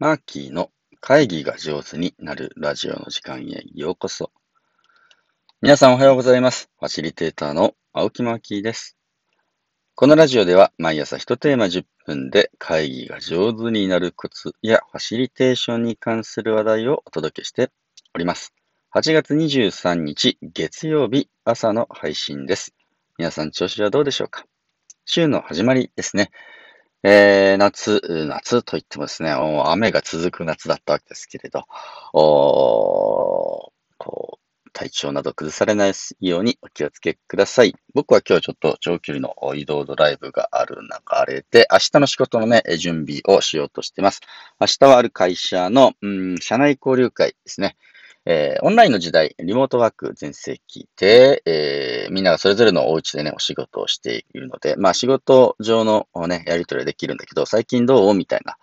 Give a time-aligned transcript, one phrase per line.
[0.00, 0.70] マーキーの
[1.02, 4.30] 会議が上手になるラジオの時間へようこそ。
[5.60, 6.70] 皆さんおはようございます。
[6.78, 8.96] ファシリテーターの青木マーキーです。
[9.94, 17.70] このラジオでは毎朝1テーマ10分で会議が上手になるコツやファシリテーションに関する話題をお届けして
[18.14, 18.54] おります。
[18.94, 22.74] 8月23日月曜日朝の配信です。
[23.18, 24.46] 皆さん調子はどうでしょうか？
[25.04, 26.30] 週の始まりですね。
[27.02, 31.64] えー、夏、夏といってもですね、雨が続く夏だったわけですけれど、
[32.12, 37.74] おこう体調など崩されないようにお気をつけください。
[37.94, 44.20] 僕は今日ちょっと長距離の移動ドライブがある流れで、明日の仕事のね、準備をしようとしています。
[44.60, 47.76] 明日はある会社の、うん、社内交流会ですね。
[48.26, 58.56] えー、オンラインの時代、リモートワーク全盛期で、えー、みんながそれぞれのお家でね、お仕事をしているので、まあ仕事上のね、やり取りはできるんだけど、最近どうみたいな。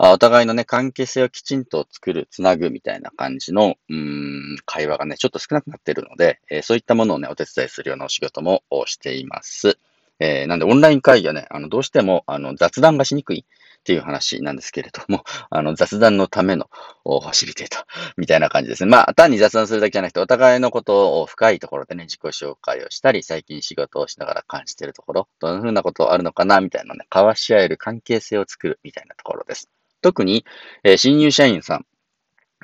[0.00, 9.78] あお互いのね、関係性をきちんと作る、つなぐみたいな感じの、うん、会話がね、ちょっと少なくなっているので、えー、そういったものをね、お手伝いするようなお仕事もしています。
[10.20, 13.44] えー、なんで、オンライン会議はね、あの、どうしても、あの、雑談がしにくい。
[13.78, 16.68] っていう話なんですけれども、 あの、雑談のための
[17.04, 17.86] ファシリテート
[18.18, 18.90] みたいな感じですね。
[18.90, 29.70] まあ、単に雑談するだけじゃなくて、お互いのことを深いところでね、自己紹介をしたり、最近仕事をしながら感じてるところ、どんな風なことあるのかな、みたいなね、交わし合える関係性を作るみたいなところです。
[30.02, 30.44] 特に、
[30.84, 31.86] えー、新入社員さん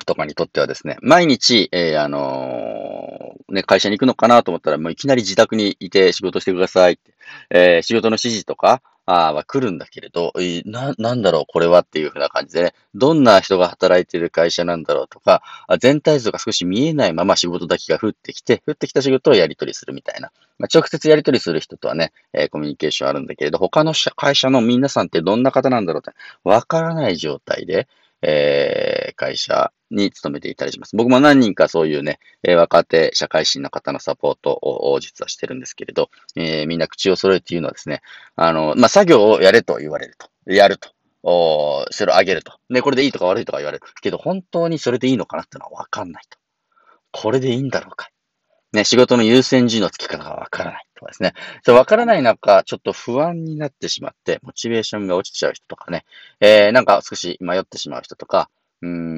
[0.06, 7.14] とかにとってはですね、毎日、えー、あのー、ね、会社に行くのかなと思ったら、もういきなり自宅にいて仕事してくださいって、
[7.50, 10.32] えー、仕事の指示とか、あは来るんだけれど、
[10.64, 15.42] な、なんだろう、これはっていうふうな感じでね、どんな人が働いている会社なんだろうとか、
[15.78, 20.32] 全体像が少し見えないまま仕事だけが降ってきて、降ってきた仕事をやり取りするみたいな。
[20.58, 27.88] まあ、直接やり取りする人とはね、えー、コミュニケーションあるんだけれど、他の会社の皆さんってどんな方なんだろうって、わからない状態で、
[28.22, 30.96] えー、会社に勤めていたりします。
[30.96, 38.02] 僕も何人かそういうね、え若手社会人の方のサポートを実はしてるんですけれど、え、みんな口を揃えて言うのはですね、
[38.36, 40.28] あの、まあ、作業をやれと言われると。
[40.52, 40.90] やると。
[41.26, 42.52] おそれをあげると。
[42.68, 43.84] ね、これでいいとか悪いとか言われる。
[44.02, 46.38] けど、本当にそれでいいのかなってのはわかんないと。
[47.12, 48.08] これでいいんだろうか。
[48.74, 51.32] ね、仕事の優先順位の付き方がわからないとかですね。
[51.64, 56.04] そわからない中、ちょっと不安になってしまって、モチベーションが落ちちゃう人とかね、
[56.40, 58.50] えー、なんか少し迷ってしまう人とか、
[58.82, 59.13] うん、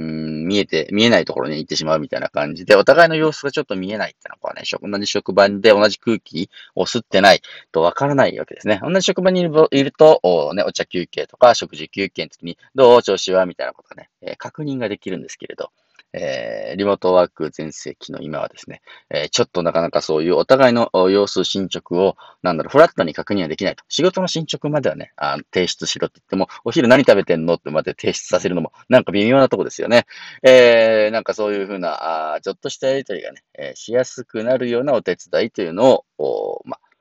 [0.47, 7.43] 見えて、見えないところに行ってしまうみたいな感じで、お互いの様子がちょっと見えないってのはね、同じ職場で同じ空気を吸ってない
[7.73, 8.81] とわからないわけですね。
[8.83, 13.45] 同じ職場にいるいると、お,、ね、お茶休憩とか食事休憩の時に、どう調子は？
[13.45, 15.71] みたいなことがね、え、確認ができるんですけれど、
[16.17, 23.85] えー、リモートワーク全盛期の今はですね、えー、ちょっとなかなかそういうお互いの様子、進捗を、なんだろう、フラットに確認はできないと。
[23.89, 30.07] 仕事の進捗まではね、あ提出しろって言っても、お昼何食べてんのってまで提出させるのも、なんか微妙なとこですよね。
[30.43, 36.96] えー、なんかそういうふうな、あちょっとしたやりとりがね、えー、しやすくなるようなお手伝いというのを、まあ、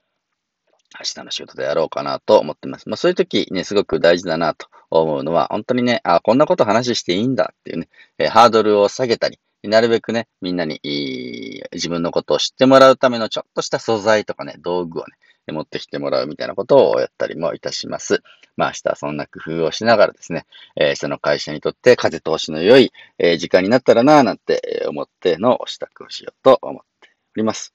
[1.00, 2.90] 明日の仕事でやろうかなと思ってます。
[2.90, 15.16] まあそういう時ね、すごく大事だなと思うのは、本当にね、あ、こんなこと話していいんだっていうね、えー、ハードルを下げたり、なるべくね、みんなにいい自分のことを知ってもらうためのちょっとした素材とかね、道具をね、
[15.52, 18.22] 持ってきてもらうみたいなことをやったりもいたします。
[18.58, 20.46] まあ明日はそんな工夫をしながらですね、
[20.76, 27.74] えー、その会社にとって風通しの良い、え、時間になったらなぁなんて思っての支度をしようと思っております。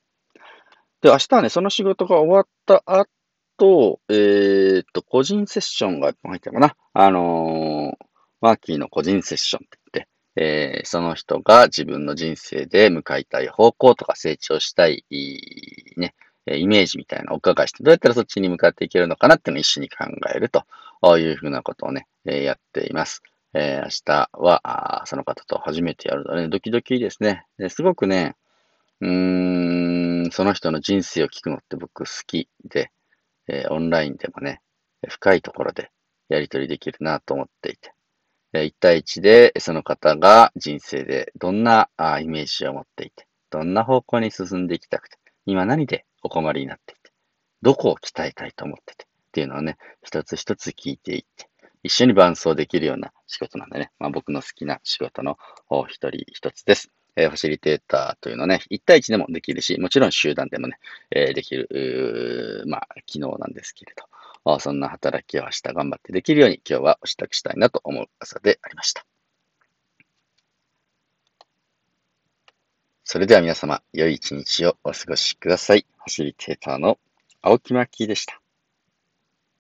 [1.03, 6.77] で、明日はね、その仕事が終わった後、えー、っと、個人セッションが入ってるかな。
[6.93, 8.05] あのー、
[8.41, 15.05] マーキーの個人セッションって言って、えー、その人が自分の人生で向かいたい方向とか成長したい、
[15.97, 16.15] ね、
[16.47, 20.65] イメージみたいなお伺いして、どうやったらそっちに向かっていけるのかなっていうのを一緒に考えると
[21.19, 23.23] いうふうなことをね、えやっています。
[23.55, 27.45] えー、明日は、その方と初めてやるので、ね、ドキドキですね。
[27.69, 28.37] すごくね、
[29.01, 30.00] うーん、
[30.31, 32.91] その人の人生を聞くのって僕好きで、
[33.49, 34.61] えー、オンラインでもね、
[35.09, 35.91] 深いところで
[36.29, 37.93] やり取りできるなと思っていて
[38.53, 47.13] え、1対1でその方が人生でどんなあイメージを持っていて、どんな方向に進んでいきたくて、今何でお困りになっていて、
[47.63, 51.49] どこを鍛えたいと思ってて、っていうのをね、一つ一つ聞いていって、
[51.83, 55.39] 一緒に伴走できるような仕事なんでね、まあ、僕の好きな仕事の
[55.89, 56.91] 一人一つです。
[57.21, 60.79] えー、ファシリテーターというのはね、1対1でもできるし、もちろん集団でもね、
[61.11, 63.95] えー、できる、まあ、機能なんですけれ
[64.45, 69.05] ど、そんな働きを明日頑張ってできるように今日はお支度したいなと思う朝でありました。
[73.05, 75.85] それでは皆様、良い一日をお過ごしください。
[75.97, 76.99] ファシリテーターの
[77.43, 78.40] 青木真希でした。